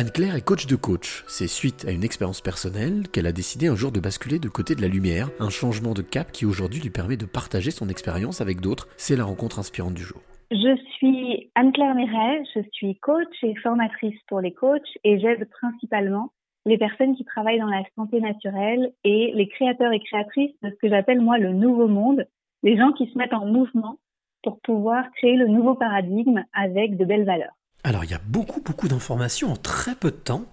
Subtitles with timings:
[0.00, 1.24] Anne-Claire est coach de coach.
[1.26, 4.76] C'est suite à une expérience personnelle qu'elle a décidé un jour de basculer de côté
[4.76, 8.40] de la lumière, un changement de cap qui aujourd'hui lui permet de partager son expérience
[8.40, 8.86] avec d'autres.
[8.96, 10.20] C'est la rencontre inspirante du jour.
[10.52, 16.30] Je suis Anne-Claire Méret, je suis coach et formatrice pour les coachs et j'aide principalement
[16.64, 20.76] les personnes qui travaillent dans la santé naturelle et les créateurs et créatrices de ce
[20.76, 22.24] que j'appelle moi le nouveau monde,
[22.62, 23.96] les gens qui se mettent en mouvement
[24.44, 27.57] pour pouvoir créer le nouveau paradigme avec de belles valeurs.
[27.84, 30.44] Alors il y a beaucoup beaucoup d'informations en très peu de temps.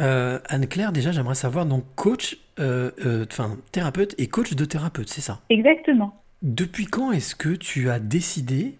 [0.00, 5.08] Euh, Anne-Claire, déjà j'aimerais savoir, donc coach, euh, euh, enfin thérapeute et coach de thérapeute,
[5.08, 5.40] c'est ça?
[5.48, 6.22] Exactement.
[6.42, 8.74] Depuis quand est-ce que tu as décidé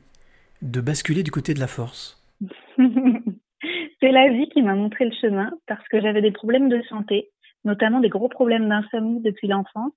[0.62, 2.22] de basculer du côté de la force?
[4.00, 7.30] C'est la vie qui m'a montré le chemin parce que j'avais des problèmes de santé,
[7.64, 9.92] notamment des gros problèmes d'insomnie depuis l'enfance.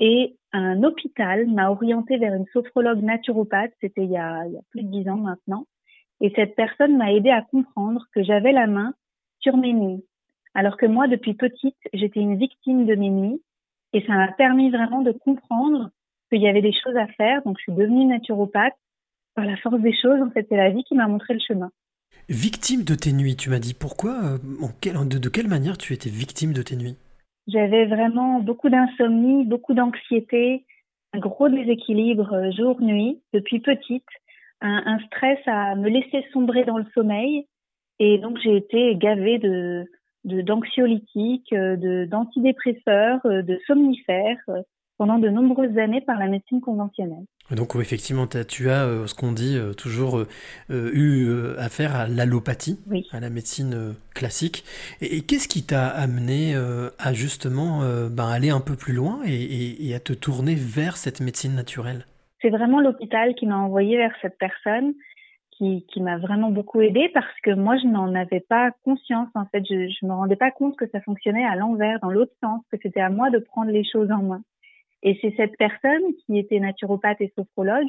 [0.00, 4.90] Et un hôpital m'a orienté vers une sophrologue naturopathe, c'était il, y a plus de
[4.90, 5.66] dix ans maintenant,
[6.20, 8.94] et cette personne m'a aidé à comprendre que j'avais la main
[9.40, 10.04] sur mes nuits.
[10.54, 13.42] Alors que moi, depuis petite, j'étais une victime de mes nuits.
[13.92, 15.90] Et ça m'a permis vraiment de comprendre
[16.30, 17.42] qu'il y avait des choses à faire.
[17.42, 18.74] Donc, je suis devenue naturopathe.
[19.34, 21.70] Par la force des choses, en fait, c'est la vie qui m'a montré le chemin.
[22.28, 23.74] Victime de tes nuits, tu m'as dit.
[23.74, 26.96] Pourquoi euh, de, de quelle manière tu étais victime de tes nuits?
[27.46, 30.64] J'avais vraiment beaucoup d'insomnie, beaucoup d'anxiété,
[31.12, 34.04] un gros déséquilibre euh, jour-nuit depuis petite
[34.60, 37.46] un, un, stress à me laisser sombrer dans le sommeil.
[37.98, 39.86] Et donc, j'ai été gavée de
[40.24, 44.62] d'anxiolytiques, de, d'antidépresseurs, de somnifères euh,
[44.98, 47.24] pendant de nombreuses années par la médecine conventionnelle.
[47.50, 50.24] Donc effectivement, tu as euh, ce qu'on dit euh, toujours
[50.68, 52.78] eu affaire à l'allopathie,
[53.10, 54.62] à la médecine classique.
[55.00, 59.94] Et, qu'est-ce qui t'a amené à justement ben, aller un peu plus loin et, et
[59.94, 62.04] à te tourner vers cette médecine naturelle?
[62.40, 64.94] C'est vraiment l'hôpital qui m'a envoyé vers cette personne
[65.60, 69.28] qui, m'a vraiment beaucoup aidée parce que moi, je n'en avais pas conscience.
[69.34, 72.32] En fait, je ne me rendais pas compte que ça fonctionnait à l'envers, dans l'autre
[72.42, 74.42] sens, que c'était à moi de prendre les choses en main.
[75.02, 77.88] Et c'est cette personne qui était naturopathe et sophrologue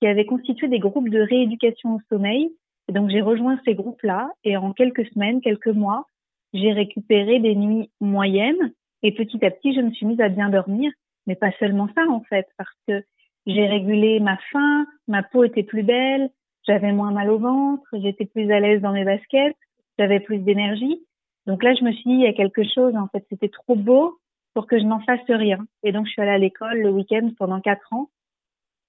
[0.00, 2.50] qui avait constitué des groupes de rééducation au sommeil.
[2.88, 6.06] Et donc, j'ai rejoint ces groupes-là et en quelques semaines, quelques mois,
[6.54, 8.72] j'ai récupéré des nuits moyennes
[9.02, 10.90] et petit à petit, je me suis mise à bien dormir.
[11.26, 13.04] Mais pas seulement ça, en fait, parce que
[13.46, 16.30] j'ai régulé ma faim, ma peau était plus belle,
[16.66, 19.56] j'avais moins mal au ventre, j'étais plus à l'aise dans mes baskets,
[19.98, 21.04] j'avais plus d'énergie.
[21.46, 23.74] Donc là, je me suis dit, il y a quelque chose, en fait, c'était trop
[23.74, 24.18] beau
[24.54, 25.58] pour que je n'en fasse rien.
[25.82, 28.10] Et donc, je suis allée à l'école le week-end pendant quatre ans.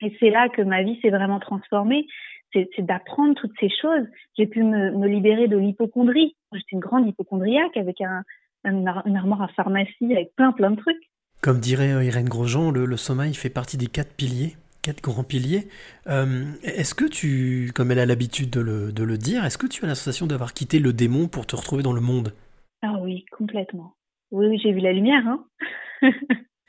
[0.02, 2.06] Et c'est là que ma vie s'est vraiment transformée.
[2.54, 4.06] C'est d'apprendre toutes ces choses.
[4.38, 6.36] J'ai pu me, libérer de l'hypochondrie.
[6.52, 8.24] J'étais une grande hypochondriaque avec un,
[8.66, 11.10] une armoire à pharmacie avec plein, plein de trucs.
[11.44, 15.68] Comme dirait euh, Irène Grosjean, le, sommeil fait partie des quatre piliers, quatre grands piliers.
[16.08, 19.88] Euh, est-ce que tu, comme elle a l'habitude de le, dire, est-ce que tu as
[19.90, 22.32] la sensation d'avoir quitté le démon pour te retrouver dans le monde?
[22.82, 23.94] Ah oui, complètement.
[24.32, 25.22] Oui, j'ai vu la lumière.
[25.28, 25.46] Hein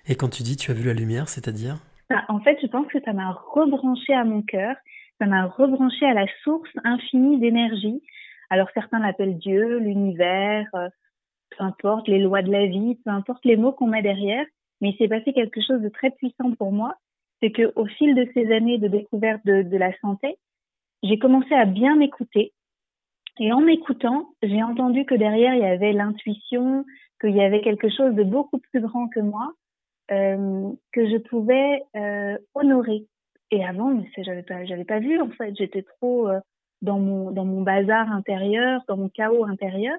[0.09, 1.77] Et quand tu dis tu as vu la lumière, c'est-à-dire?
[2.11, 4.75] Bah, En fait, je pense que ça m'a rebranché à mon cœur,
[5.21, 8.03] ça m'a rebranché à la source infinie d'énergie.
[8.51, 10.89] Alors certains l'appellent Dieu, l'univers, euh,
[11.57, 14.45] peu importe les lois de la vie, peu importe les mots qu'on met derrière.
[14.85, 16.97] Mais il s'est passé quelque chose de très puissant pour moi,
[17.41, 20.37] c'est que au fil de ces années de découverte de, la santé,
[21.03, 22.53] j'ai commencé à bien m'écouter.
[23.41, 26.85] Et en m'écoutant, j'ai entendu que derrière, il y avait l'intuition,
[27.19, 29.55] qu'il y avait quelque chose de beaucoup plus grand que moi,
[30.11, 33.07] euh, que je pouvais euh, honorer.
[33.53, 34.57] Et avant, j'avais pas,
[34.87, 35.57] pas vu en fait.
[35.57, 36.41] J'étais trop euh,
[36.83, 39.97] dans mon bazar intérieur, dans mon chaos intérieur.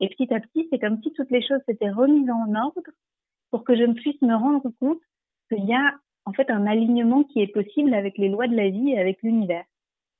[0.00, 2.82] Et petit à petit, c'est comme si toutes les choses s'étaient remises en ordre
[3.54, 4.98] pour que je me puisse me rendre compte
[5.48, 5.94] qu'il y a
[6.24, 9.22] en fait un alignement qui est possible avec les lois de la vie et avec
[9.22, 9.62] l'univers.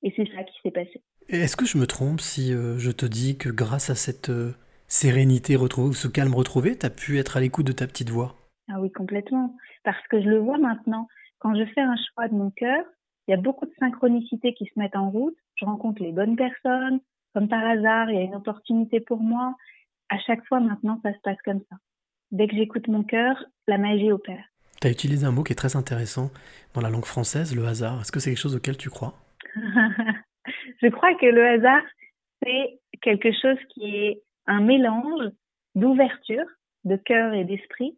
[0.05, 1.03] Et c'est ça qui s'est passé.
[1.29, 4.55] Est-ce que je me trompe si euh, je te dis que grâce à cette euh,
[4.87, 8.37] sérénité retrouvée, ce calme retrouvé, tu as pu être à l'écoute de ta petite voix?
[8.69, 9.57] Ah oui, complètement.
[9.83, 11.09] Parce que je le vois maintenant.
[11.41, 12.85] Quand je fais un choix de mon cœur,
[13.27, 15.37] il y a beaucoup de synchronicités qui se mettent en route.
[15.57, 17.01] Je rencontre les bonnes personnes.
[17.33, 19.57] Comme par hasard, il y a une opportunité pour moi.
[20.09, 21.79] À chaque fois maintenant, ça se passe comme ça.
[22.35, 24.45] Dès que j'écoute mon cœur, la magie opère.
[24.81, 26.33] Tu as utilisé un mot qui est très intéressant
[26.75, 28.01] dans la langue française, le hasard.
[28.01, 29.15] Est-ce que c'est quelque chose auquel tu crois?
[29.55, 31.85] Je crois que le hasard,
[32.43, 35.31] c'est quelque chose qui est un mélange
[35.77, 36.45] d'ouverture,
[36.83, 37.97] de cœur et d'esprit,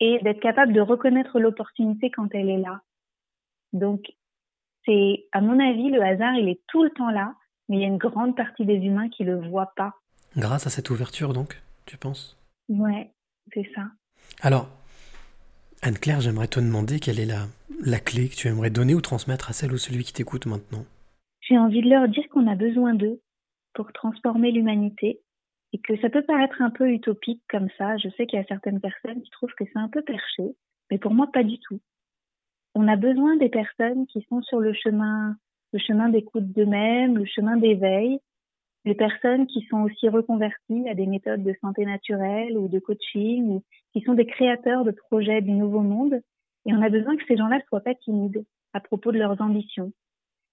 [0.00, 2.80] et d'être capable de reconnaître l'opportunité quand elle est là.
[3.72, 4.02] Donc,
[4.84, 7.36] c'est, à mon avis, le hasard, il est tout le temps là,
[7.68, 9.94] mais il y a une grande partie des humains qui le voient pas.
[10.36, 12.36] Grâce à cette ouverture, donc, tu penses?
[12.68, 13.12] Ouais,
[13.52, 13.82] c'est ça.
[14.42, 14.68] Alors,
[15.82, 17.46] Anne-Claire, j'aimerais te demander quelle est la,
[17.84, 20.84] la clé que tu aimerais donner ou transmettre à celle ou celui qui t'écoute maintenant.
[21.40, 23.20] J'ai envie de leur dire qu'on a besoin d'eux
[23.74, 25.20] pour transformer l'humanité
[25.72, 27.96] et que ça peut paraître un peu utopique comme ça.
[27.96, 30.42] Je sais qu'il y a certaines personnes qui trouvent que c'est un peu perché,
[30.90, 31.80] mais pour moi, pas du tout.
[32.74, 35.36] On a besoin des personnes qui sont sur le chemin,
[35.72, 38.20] le chemin d'écoute d'eux-mêmes, le chemin d'éveil,
[38.84, 43.48] les personnes qui sont aussi reconverties à des méthodes de santé naturelle ou de coaching,
[43.48, 43.62] ou
[43.92, 46.20] qui sont des créateurs de projets du nouveau monde.
[46.66, 49.92] Et on a besoin que ces gens-là soient pas timides à propos de leurs ambitions.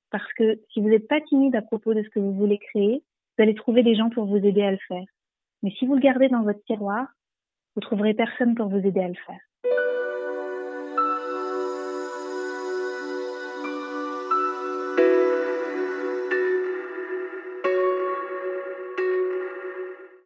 [0.09, 3.03] Parce que si vous n'êtes pas timide à propos de ce que vous voulez créer,
[3.37, 5.05] vous allez trouver des gens pour vous aider à le faire.
[5.63, 7.07] Mais si vous le gardez dans votre tiroir,
[7.75, 9.39] vous trouverez personne pour vous aider à le faire.